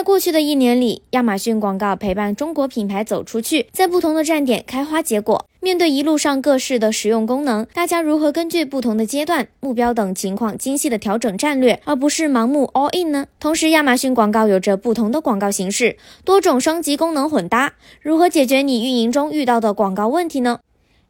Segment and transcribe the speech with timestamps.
[0.00, 5.44] 在过去的一年里，亚马逊广告陪伴中国品牌走出去，在不同的站点开花结果。
[5.60, 13.26] 面对一路上各式的实用功能，大家如何根据不同的阶段、目标等情况精细的调整战略，而不是盲目 all in 呢？
[13.38, 20.60] 同时，亚马逊广告有着不同的广告形式，多种升级功能混搭，如何解决你运营中遇到的广告问题呢？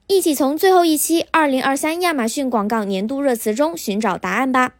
[0.09, 4.73] 一起从最后一期二零二三亚马逊广告年度热词中寻找答案吧。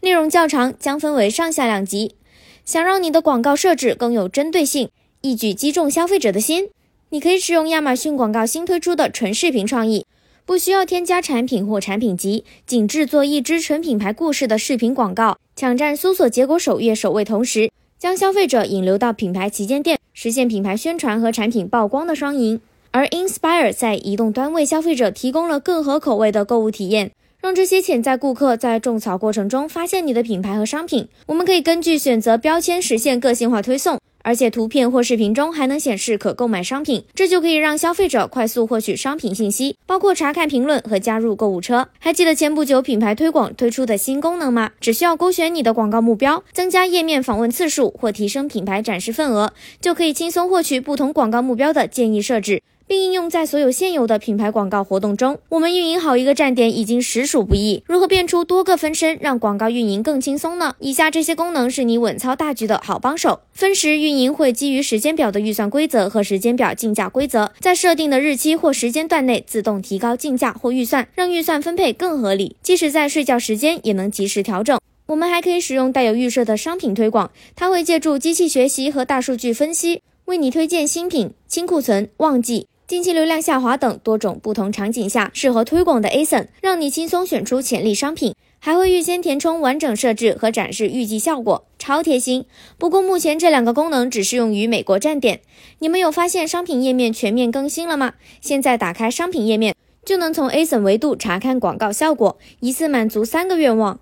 [0.00, 2.16] 内容较长，将分为上下两集。
[2.64, 4.88] 想让你的广告设置更有针对性，
[5.20, 6.68] 一举击中消费者的心，
[7.10, 10.06] 你可以使用亚马逊广告新推出的纯视频创意，
[10.46, 22.60] 不需要添加产品或产品集，仅制作一支纯品牌故事的视频广告，抢占搜索结果首页首位，同时将消费者引流到品牌旗舰店，实现品牌宣传和产品曝光的双赢。
[22.92, 27.10] 而 Inspire 在移动端为消费者提供了更合口味的购物体验。
[27.42, 31.08] 让这些潜在顾客在种草过程中发现你的品牌和商品。
[31.26, 41.88] 我们可以根据选择标签实现个性化推送，而且图片或视频中还能显示可购买商品，这就可以让消费者快速获取商品信息，包括查看评论和加入购物车。
[41.98, 44.70] 还记得前不久品牌推广推出的新功能吗？
[44.80, 52.62] 只需要勾选你的广告目标，增加页面访问次数或提升品牌展示份额，就可以轻松获取不同广告目标的建议设置。
[52.92, 55.38] 并应用在所有现有的品牌广告活动中。
[55.48, 60.74] 我们运营好一个站点已经实属不易，如何变出多个分身，让广告运营更轻松呢？
[60.78, 63.40] 以下这些功能是你稳操大局的好帮手。
[63.54, 72.56] 分时运营会基于时间表的预算规则和时间表竞价规则，在设定的日期或时间段内自动提高竞价或预算，让预算分配更合理。
[72.62, 74.78] 即使在睡觉时间也能及时调整。
[75.06, 82.66] 我们还可以使用带有预设的商品推广，它会借助机器学习和大数据分析，为你推荐新品、清库存、旺季。
[82.86, 92.44] 近期流量下滑等多种不同场景下适合推广的 ASIN，让你轻松选出潜力商品，还会预先填充完整设置和展示预计效果，超贴心。
[92.76, 95.40] 不过目前这两个功能只适用于美国站点。
[95.78, 98.14] 你们有发现商品页面全面更新了吗？
[98.42, 99.74] 现在打开商品页面
[100.04, 104.00] 就能从 ASIN 维度查看广告效果，一次满足三个愿望。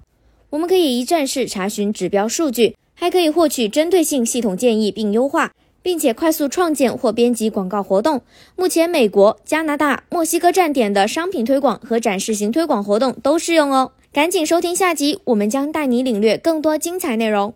[0.48, 5.52] 我们可以一站式查询指标数据，还可以获取针对性系统建议并优化。
[5.82, 8.22] 并且快速创建或编辑广告活动。
[8.56, 13.92] 目前，美国、加拿大、墨西哥站点的商品推广和展示型推广活动都适用哦。
[14.12, 17.54] 赶紧收听下集，我们将带你领略更多精彩内容。